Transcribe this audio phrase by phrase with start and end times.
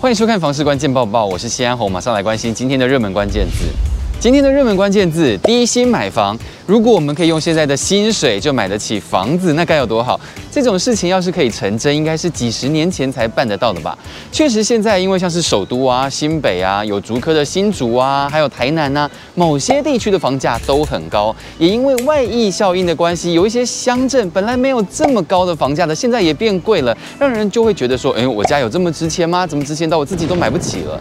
[0.00, 3.66] 欢迎收看《房市关键报报》，我是西安红，马上来关心今天的热门关键字。
[4.20, 6.38] 今天的热门关键字：低薪买房。
[6.66, 10.20] 如果我们可以用现在的薪水就买得起房子，那该有多好？
[10.52, 13.96] 这种事情要是可以成真，应该是几十年前才办得到的吧？
[14.30, 21.34] 确实，现在因为像是首都啊、新北啊、有竹科的新竹啊，还有台南啊，某些地区的房价都很高。
[21.58, 29.46] 也因为外溢效应的关系，有一些乡镇本来没有这么高的房价的，现在也变贵了，让人就会觉得说：哎，我家有这么值钱吗？
[29.46, 31.00] 怎么值钱到我自己都买不起了？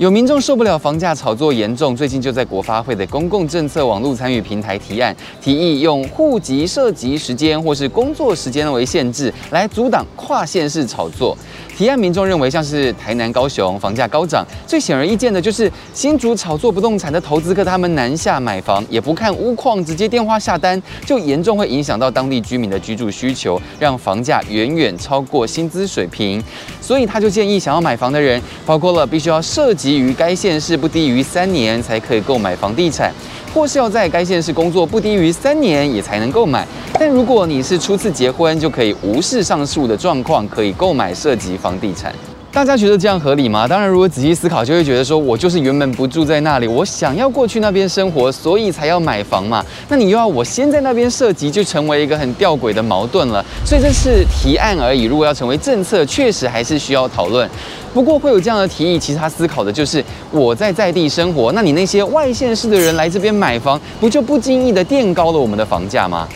[0.00, 11.36] 有民众受不了房价炒作严重，最近就在国发会的公共政策网络参与平台提案，提议用户籍涉及时间或是工作时间为限制，来阻挡跨县市炒作。
[11.80, 26.44] 提案民众认为，像是台南、高雄房价高涨，最显而易见的就是新竹炒作不动产的投资客，他们南下买房也不看屋况，直接电话下单，就严重会影响到当地居民的居住需求，让房价远远超过薪资水平。
[26.82, 33.10] 所以他就建议，想要买房的人，包括了必须要涉及于该县市不低于三年，才可以购买房地产。
[33.52, 36.64] 或是要在该县市工作不低于三年也才能购买，
[37.02, 42.14] 但如果你是初次结婚，就可以无视上述的状况，可以购买涉及房地产。
[42.52, 43.66] 大家觉得这样合理吗？
[43.66, 49.64] 当然，如果仔细思考，就会觉得说，我就是原本不住在那里，我想要过去那边生活，所以才要买房嘛。
[49.88, 53.42] 那你又要我先在那边设籍，就成为一个很吊诡的矛盾了。
[53.64, 57.48] 所以这是提案而已，如果要成为政策，确实还是需要讨论。
[57.94, 66.28] 不过会有这样的提议，其实他思考的就是我在在地生活，那你那些外县市的人来这边买房，不就不经意的垫高了我们的房价吗？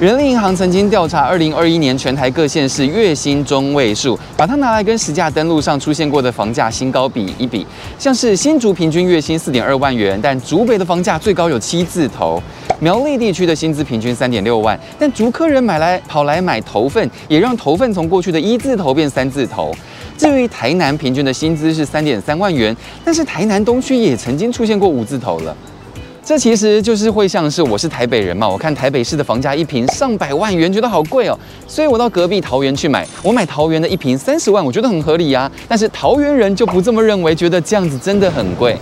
[0.00, 7.64] 人力银行曾经调查二零二一年全台各县市月薪中位数，把它拿来跟实价登录上出现过的房价新高比一比。
[7.96, 12.42] 像是新竹平均月薪四点二万元，但竹北的房价最高有七字头；
[12.80, 19.72] 苗栗地区的薪资平均三点六万，但竹科人买来跑来买头份，也让头份从过去的一字头变三字头。
[20.18, 25.56] 至于台南平均的薪资是三点三万元，但是台南东区也曾经出现过五字头了。
[26.24, 35.50] 这其实就是会像是我是台北人嘛，我看台北市的房价一平上百万元，觉得好贵哦，所以我到隔壁桃园去买，我买桃园的一平三十万，我觉得很合理呀。
[35.68, 38.74] 但是桃园人就不这么认为，觉得这样子真的很贵。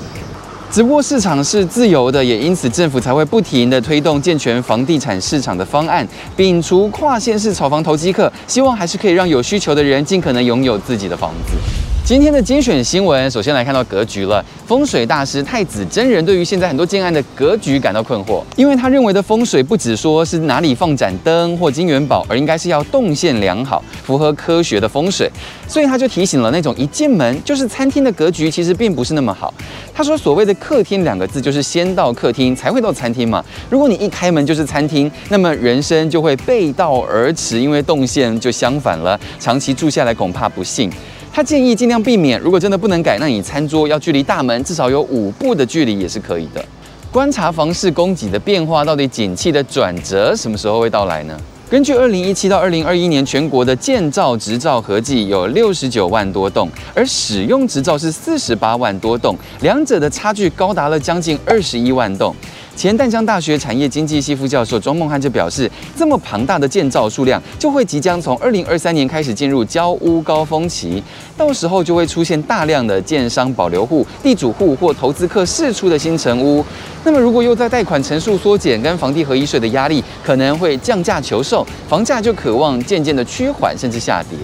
[0.71, 11.92] 只不过市场是自由的，也因此政府才会不停地推动健全房地产市场的方案，摒除跨县市炒房投机客，希望还是可以让有需求的人尽可能拥有自己的房子。
[12.05, 14.45] 今天的精选新闻，首先来看到格局了。
[14.67, 25.31] 风水大师太子真人对于现在很多建案的格局感到困惑，因为他认为的风水不只说是哪里放盏灯或金元宝，而应该是要动线良好，符合科学的风水。
[25.69, 29.55] 所以他就提醒了那种一进门就是餐厅的格局，其实并不是那么好。
[29.95, 33.45] 他说，所谓的客厅两个字，就是先到客厅才会到餐厅嘛。
[33.71, 40.91] 如果你一开门就是餐厅，那么人生就会背道而驰，因为动线就相反了，长期住下来恐怕不幸。
[41.34, 46.62] 他建议尽量避免，如果真的不能改，那你餐桌要距离大门至少有五步的距离也是可以的。
[47.10, 51.34] 观察房市供给的变化，到底景气的转折什么时候会到来呢？
[51.70, 62.37] 根据二零一七到二零二一年全国的建造执照合计有六十九万多栋，而使用执照是四十八万多栋，两者的差距高达了将近二十一万栋。
[62.75, 71.03] 前淡江大学产业经济系副教授庄梦汉就表示，这么庞大的建造数量，就会即将从二零二三年开始进入交屋高峰期，
[71.37, 76.65] 到时候就会出现大量的建商保留户、地主户或投资客释出的新成屋。
[77.05, 84.38] 那么，如果又在贷款成数缩减跟房地合一税的压力，可能会降价求售，房价就渴望渐渐的趋缓甚至下跌。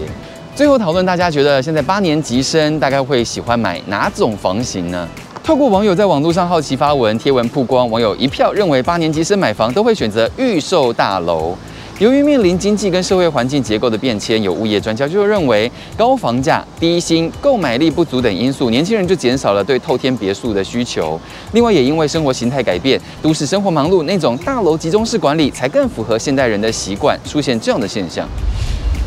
[0.55, 5.07] 最后讨论，大家觉得现在八年级生大概会喜欢买哪种房型呢？
[5.43, 11.55] 透过网友在网络上好奇发文，贴文曝光，网友一票认为八年级生买房都会选择预售大楼。
[11.97, 21.19] 由于面临经济跟社会环境结构的变迁，有物业专家就认为高房价、低薪、购买力不足等因素，年轻人就减少了对透天别墅的需求。
[21.53, 28.25] 另外，也因为生活形态改变，都市生活忙碌，那种大楼集中式管理才更符合现代人的习惯，出现这样的现象。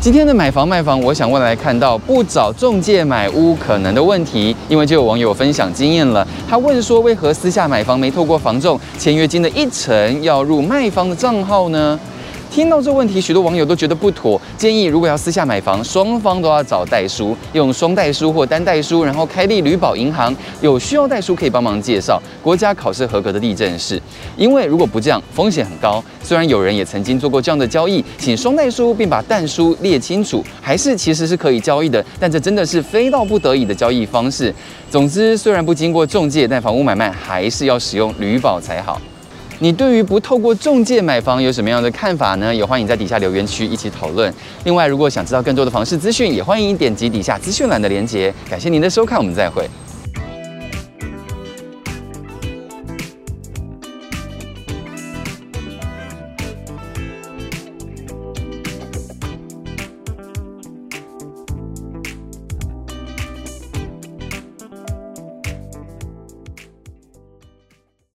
[0.03, 6.27] 今天的买房卖房，我想问来看到不找中介买屋可能的问题，因为就有网友分享经验了。
[6.45, 11.97] 他问说，为何私下买房没透过房仲签约金的一成要入卖方的账号呢？
[12.53, 23.99] 听到这问题，许多网友都觉得不妥，建议如果要私下买房，双方都要找代书，用双代书或单代书，然后开立旅保银行，有需要代书可以帮忙介绍国家考试合格的地政士。
[24.37, 26.03] 因为如果不这样，风险很高。
[26.21, 34.53] 虽然有人也曾经做过这样的交易，请双代书并把代书列清楚，还是其实是可以交易的，但这真的是非到不得已的交易方式。
[34.91, 39.01] 总之，虽然不经过中介，但房屋买卖还是要使用旅保才好。
[39.59, 42.53] 你对于不透过中介买房有什么样的看法呢？
[42.53, 44.33] 也欢迎在底下留言区一起讨论。
[44.65, 48.33] 另外，如果想知道更多的房市资讯，也欢迎点击底下资讯栏的链接。
[48.49, 49.67] 感谢您的收看，我们再会。